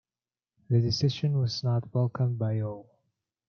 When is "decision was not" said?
0.81-1.93